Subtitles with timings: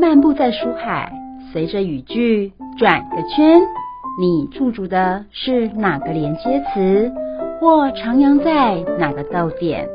[0.00, 1.12] 漫步在书海，
[1.52, 3.60] 随着语句转个圈，
[4.18, 7.12] 你驻足的是哪个连接词，
[7.60, 9.86] 或徜徉在哪个逗点？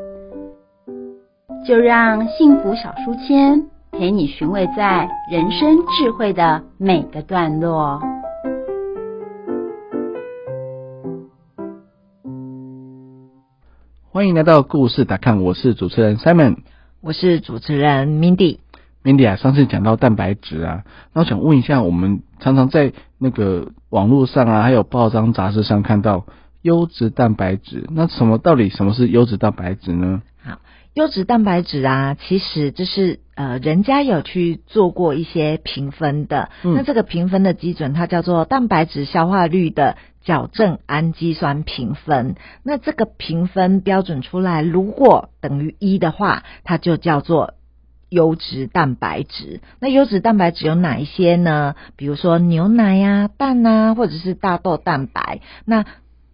[1.66, 8.00] 就让幸福小书签陪你寻味在人生智慧的每个段落。
[14.12, 16.58] 欢迎来到故事打看，我是主持人 Simon，
[17.00, 18.58] 我是主持人 Mindy。
[19.06, 20.82] Mindy 啊，上次讲到蛋白质啊，
[21.12, 26.26] 那我想问一下，我们常常在那个网络上啊，还有报章杂志上看到
[26.62, 30.22] 优质蛋白质，那什么到底什么是优质蛋白质呢？
[30.42, 30.58] 好，
[30.94, 42.34] 优质蛋白质啊，其实就是呃，人家有去做过一些评分的，嗯那这个评分的基准它叫做蛋白质消化率的矫正氨基酸评分。
[42.64, 47.54] 那这个评分标准出来，如果等于一的话，它就叫做
[48.16, 49.60] 优质蛋白质。
[49.78, 51.74] 那优质蛋白质有哪一些呢？
[51.96, 55.40] 比如说牛奶呀、蛋啊，或者是大豆蛋白。
[55.66, 55.84] 那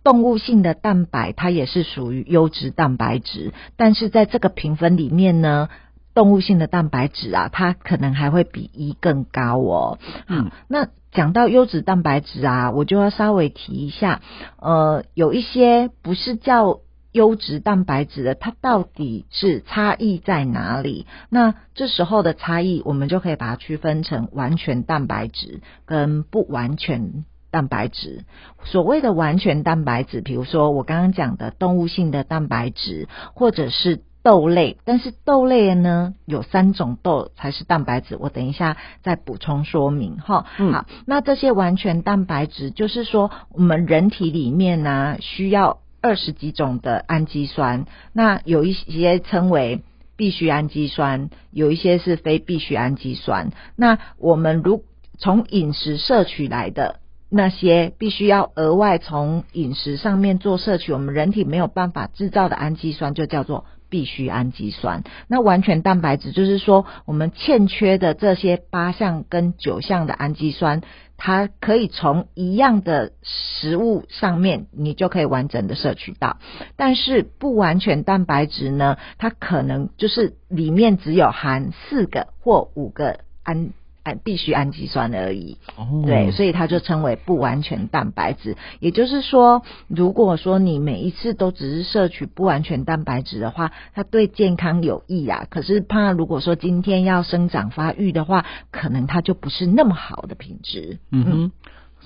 [0.04, 5.68] 动物性的蛋白它也是属于优质蛋白质，但是在这个评分里面呢，
[6.14, 9.98] 动物性的蛋白质啊，它可能还会比一更高哦。
[10.28, 14.20] 嗯，那讲到优质蛋白质啊，我就要稍微提一下，
[14.60, 16.78] 呃，有一些不是叫
[17.12, 21.06] 优质蛋白质的，它到底是差异在哪里？
[21.30, 27.24] 那这时候的差异，我们就可以把它区分成完全蛋白质跟不完全。
[27.52, 28.24] 蛋白质，
[28.64, 40.46] 所谓的完全蛋白质，比如说我刚刚讲的动物性的蛋白质，或者是豆类，但是豆类呢有三种豆才是蛋白质，我等一下再补充说明哈。
[40.56, 49.82] 嗯好，那这些完全蛋白质，就是说我们人体里面呢需要二十几种的氨基酸，那有一些称为。
[50.14, 54.84] 必需氨基酸有一些是非必需氨基酸，那我们如
[55.18, 65.02] 从饮食摄取来的那些必须要额外从饮食上面做摄取，我们人体没有办法制造的氨基酸，就叫做必需氨基酸。
[65.28, 70.82] 那完全蛋白质就是说，我们欠缺的这些八项跟九项的氨基酸，
[71.24, 76.38] 它可以从一样的食物上面，你就可以完整的摄取到。
[76.74, 83.70] 但是不完全蛋白质呢，它可能就是里面只有含四个或五个氨。
[84.02, 88.56] 氨必需氨基酸而已，哦对，所以它就称为不完全蛋白质。
[88.80, 95.46] 也就是说，如果说你每一次都只是摄取不完全蛋白质的话，它对健康有益啊。
[95.48, 100.98] 可是怕如果说今天要生长发育的话，可能它就不是那么好的品质。
[101.10, 101.52] 嗯哼，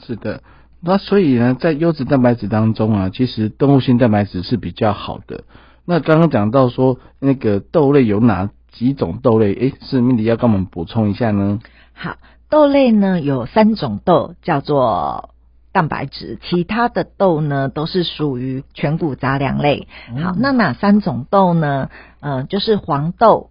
[0.03, 0.43] 是的。
[0.81, 5.45] 那所以呢，在优质蛋白质当中啊，其实动物性蛋白质是比较好的。
[5.87, 9.55] 那刚刚讲到说，那个豆类有哪几种豆类？
[9.55, 11.61] 诶，是 Mindy 要跟我们补充一下呢？
[11.99, 12.17] 好，
[12.51, 15.31] 豆类呢有三种豆叫做
[15.73, 19.89] 蛋白质，其他的豆呢都是属于全谷杂粮类。
[20.23, 21.89] 好，那哪三种豆呢？
[22.21, 23.49] 呃，就是黄豆、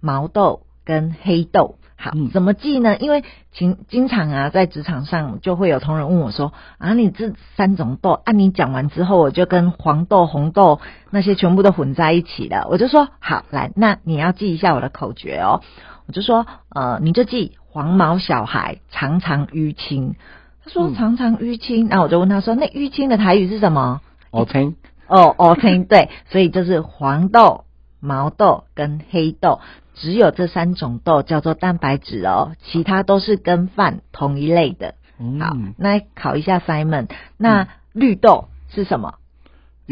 [0.00, 1.76] 毛豆跟黑豆。
[1.96, 2.96] 好嗯，怎么记呢？
[2.96, 3.22] 因为
[3.52, 10.80] 经经常啊，在职场上就会有同仁问我说：“啊，你这三种豆，按、你讲完之后，我就跟黄豆、红豆
[11.10, 15.60] 那些全部都混在一起了。”我就说：“好，来，那你要记一下我的口诀哦。”
[16.06, 20.16] 我就说：“呃，你就记黄毛小孩常常淤青。”
[20.64, 21.88] 他说：“嗯常常淤青。
[21.88, 24.74] 那我就问他说：“那淤青的台语是什么？” OK，
[25.06, 27.64] 哦，OK，对，所以就是黄豆、
[28.00, 29.60] 毛豆跟黑豆，
[29.94, 34.94] 只有这三种豆叫做蛋白质哦，其他都是跟饭同一类的。
[35.18, 39.14] 好嗯，，那考一下 Simon，那绿豆是什么？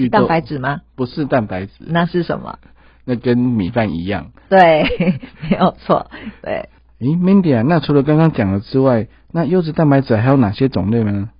[0.08, 0.80] 蛋白质吗？
[0.96, 2.58] 不是蛋白质，那是什么？
[3.04, 4.32] 那跟米饭一样。
[4.48, 4.84] 对，
[5.50, 6.10] 没有错，
[6.42, 6.68] 对。
[7.00, 11.30] 诶 m i n d y 啊，那除了刚刚讲的之外，那优质蛋白质还有哪些种类呢？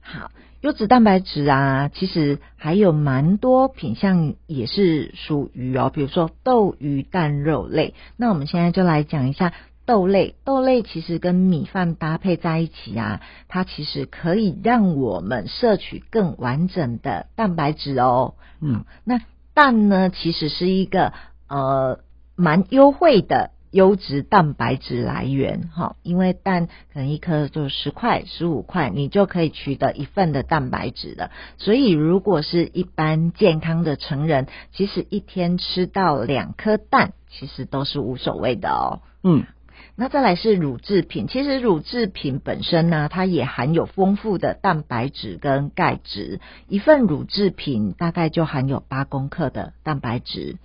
[0.00, 0.30] 好，
[0.62, 7.92] 优质蛋白质啊，其实还有蛮多品相也是属于哦，比如说豆、鱼、蛋、肉类。
[8.16, 9.52] 那我们现在就来讲一下
[9.84, 10.34] 豆类。
[10.44, 18.32] 豆类其实跟米饭搭配在一起啊，它其实可以让我们摄取更完整的蛋白质哦。
[18.62, 19.20] 嗯，那
[19.54, 21.12] 蛋呢，其实是一个
[21.48, 22.00] 呃
[22.36, 31.30] 蛮优惠的优质蛋白质来源哈，因为蛋可能一颗就十块、十五块，你就可以取得一份的蛋白质了。
[31.56, 39.00] 所以如果是一般健康的成人，其实一天吃到两颗蛋，其实都是无所谓的哦。
[39.22, 39.46] 嗯，
[39.94, 50.56] 那再来是乳制品，其实乳制品本身呢，它也含有丰富的蛋白质跟钙质，一份乳制品大概就含有八公克的蛋白质。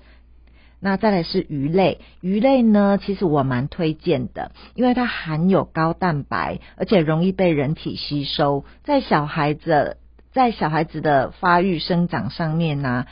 [0.79, 9.97] 那再来是鱼类，鱼类呢，其实我蛮推荐的，因为它含有高蛋白，而且容易被人体吸收，在小孩子
[10.31, 13.07] 在小孩子的发育生长上面呢、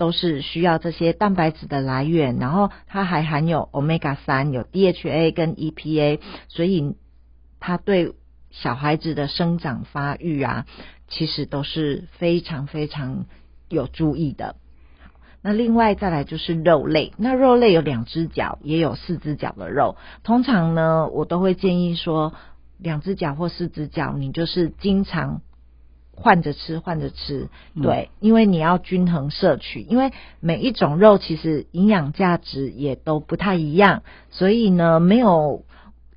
[0.00, 6.94] 都是需要这些蛋白质的来源，然后它还含有 omega 三，有 DHA 跟 EPA，所以
[7.58, 8.14] 它对
[8.50, 10.64] 小孩子的生长发育啊，
[11.06, 13.26] 其实都是非常非常
[13.68, 14.56] 有注意的。
[15.42, 19.96] 那另外再来就是肉类，那肉类有两只脚，也有四只脚的肉。
[20.22, 22.32] 通常呢，我都会建议说，
[22.78, 25.42] 两只脚或四只脚，你就是经常
[26.12, 27.48] 换着吃，换着吃。
[27.74, 35.64] 嗯对，因为你要均衡摄取，因为每一种肉其实营养价值也都不太一样，所以呢，没有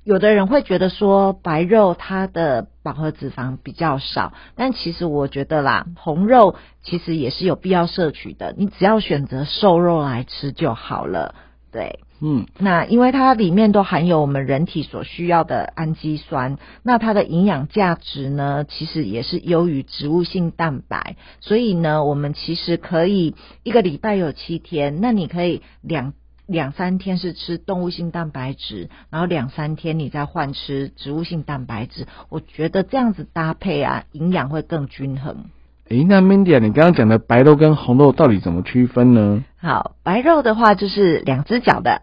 [0.02, 11.34] 有的人会觉得说白肉它的饱和脂肪比较少，但其实我觉得啦，红肉其实也是有必要摄取的，你只要选择瘦肉来吃就好了。
[11.72, 26.14] 对，嗯，那因为它里面都含有我们人体所需要的氨基酸，那它的营养价值呢，其实也是优于植物性蛋白，所以呢，我们其实可以一个礼拜有七天，那你可以两
[26.46, 35.44] 两三天是吃动物性蛋白质，然后两三天你再换吃植物性蛋白质，我觉得这样子搭配啊，营养会更均衡。
[35.90, 39.44] 诶，那 Mindy 啊，你刚刚讲的白肉跟红肉到底怎么区分呢？
[39.58, 42.00] 好，白肉的话就是两只脚的，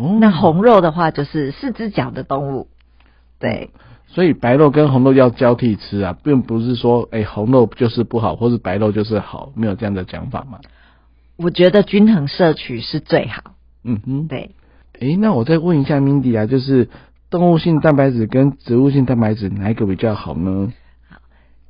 [0.00, 2.68] 哦那红肉的话就是四只脚的动物。
[3.38, 3.70] 对，
[4.06, 10.60] 所以白肉跟红肉要交替吃啊，并不是说诶红肉就是不好，或是白肉就是好，没有这样的讲法嘛。
[11.36, 13.52] 我觉得均衡摄取是最好。
[13.82, 14.50] 嗯哼，对，
[14.98, 16.90] 诶，那我再问一下 Mindy 啊，就是
[17.30, 20.72] 动物性蛋白质跟植物性蛋白质哪一个比较好呢？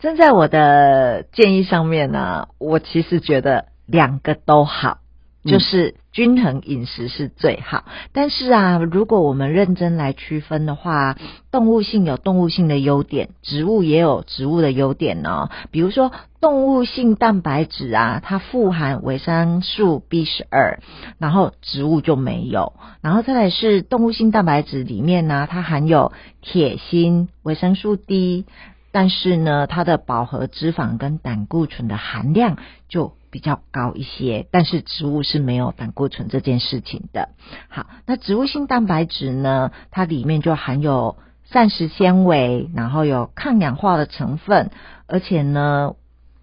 [0.00, 4.99] 站在我的建议上面呢，我其实觉得两个都好，嗯
[5.44, 7.84] 就是均衡饮食是最好。
[8.12, 11.16] 但是啊，如果我们认真来区分的话，
[11.50, 15.48] 动物性有动物性的优点，植物也有植物的优点哦。
[15.70, 20.80] 比如说动物性蛋白质啊，它富含维生素 B 十二，
[21.18, 22.74] 然后植物就没有。
[23.00, 26.12] 然后再来是动物性蛋白质里面呢，它含有
[26.42, 28.44] 铁、锌、维生素 D。
[28.92, 32.56] 但是呢，它的饱和脂肪跟胆固醇的含量
[32.88, 37.28] 就比较高一些，但是植物是没有胆固醇这件事情的。
[37.68, 44.70] 好，那植物性蛋白质呢，它里面就含有膳食纤维，然后有抗氧化的成分，
[45.06, 45.94] 而且呢，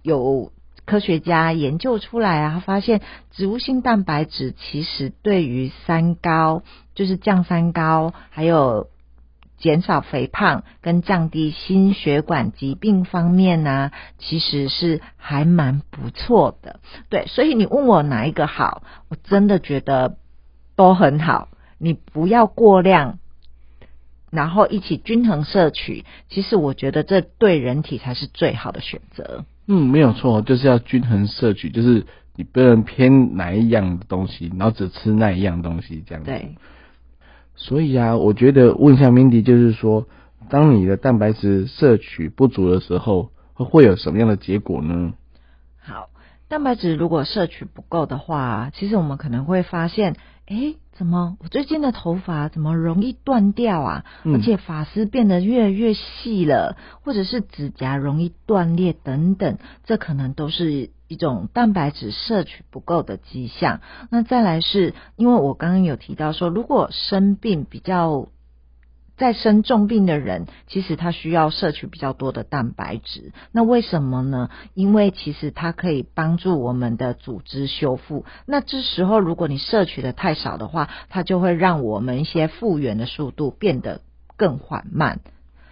[0.02, 0.52] 有
[0.86, 3.02] 科学家研究出来啊，发现
[3.32, 6.64] 植物性蛋白质其实对于三高，
[6.96, 8.88] 就是降三高，还有
[9.57, 16.80] 减少肥胖跟降低心血管疾病方面呢、其实是还蛮不错的。
[17.09, 20.18] 对，所以你问我哪一个好，我真的觉得
[20.75, 21.50] 都很好。
[21.80, 23.19] 你不要过量，
[24.31, 29.45] 然后一起均衡摄取，其实我觉得这对人体才是最好的选择。
[29.68, 32.06] 嗯，没有错，就是要均衡摄取，就是
[32.36, 36.31] 你不能偏哪一样的东西，然后只吃那一样东西这样子。
[36.31, 36.56] 对，
[37.57, 40.07] 所以啊，我觉得问一下 Mindy，就是说，
[40.48, 45.13] 当你的蛋白质摄取不足的时候，会有什么样的结果呢？
[45.80, 46.09] 好，
[46.48, 50.15] 蛋白质如果摄取不够的话，其实我们可能会发现，
[50.48, 54.06] 诶，怎么我最近的头发怎么容易断掉啊？
[54.24, 63.81] 嗯而且发丝变得越来越细了，或者是指甲容易断裂等等，这可能都是一种蛋白质摄取不够的迹象。
[64.10, 68.30] 那再来是因为我刚刚有提到说，如果生病比较
[69.18, 73.33] 在生重病的人，其实他需要摄取比较多的蛋白质。
[73.52, 74.50] 那为什么呢？
[74.76, 78.26] 因为其实它可以帮助我们的组织修复。
[78.45, 84.02] 那这时候如果你摄取的太少的话，它就会让我们一些复原的速度变得
[84.38, 85.19] 更缓慢。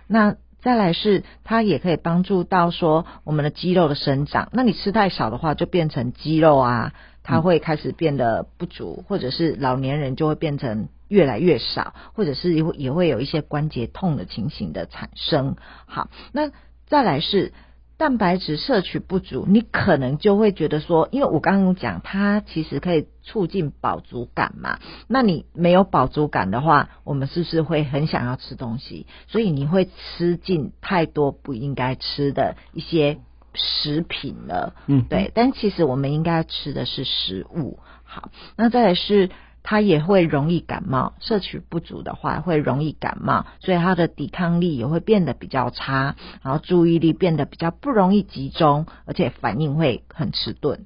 [0.07, 0.35] 那
[0.65, 4.49] 再来是它也可以帮助到说我们的肌肉的生长。
[4.51, 15.55] 那你吃太少的话，就变成肌肉啊，它会开始变得不足，或者是老年人就会变成越来越少，或者是也会有一些关节痛的情形的产生。
[15.85, 16.49] 好，那
[16.87, 17.53] 再来是。
[17.97, 24.79] 蛋白质摄取不足，你可能就会觉得说，因为我刚刚讲，它其实可以促进饱足感嘛。
[25.07, 29.07] 那你没有饱足感的话，我们是不是会很想要吃东西？
[29.27, 33.19] 所以你会吃进太多不应该吃的一些
[33.53, 34.73] 食品了。
[34.87, 37.79] 嗯，对，但其实我们应该吃的是食物。
[38.03, 39.29] 好，那再来是
[39.67, 50.85] 它也会容易感冒，摄取不足的话会容易感冒，所以它的抵抗力也会变得比较差，然后注意力变得比较不容易集中，而且反应会很迟钝。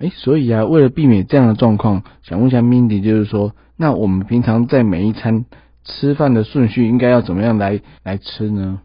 [0.00, 5.44] 哎，所以啊，为了避免这样的状况，想问一下 Mindy，就是说，那我们平常在每一餐
[5.84, 8.80] 吃饭的顺序应该要怎么样来来吃呢？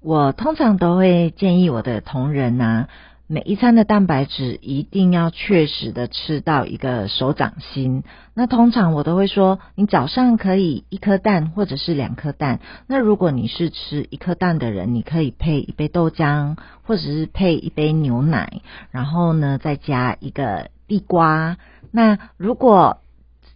[0.00, 2.86] 我通常都会建议我的同仁呐、
[3.30, 8.02] 每一餐的蛋白质一定要确实的吃到一个手掌心。
[8.32, 12.60] 那通常我都会说，你早上可以一颗蛋或者是两颗蛋。
[12.86, 21.58] 那如果你是吃一颗蛋的人，你可以配一杯豆浆，或者是配一杯牛奶，然后呢再加一个地瓜。
[21.90, 23.02] 那如果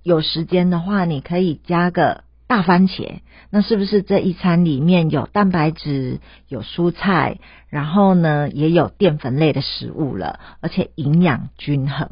[0.03, 3.21] 有时间的话，你可以加个大番茄。
[3.55, 7.39] 那是不是这一餐里面有蛋白质、有蔬菜，
[7.71, 12.11] 然后呢也有淀粉类的食物了，而且营养均衡，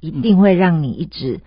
[0.00, 1.40] 一定会让你一直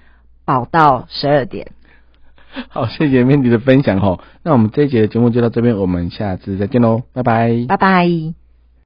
[0.44, 1.72] 饱到十二点。
[2.68, 4.20] 好，谢谢 Mandy 的分享哈。
[4.44, 7.66] 那我们这一节的节目就到这边，我们下次再见喽，拜拜。
[7.68, 8.43] 拜拜。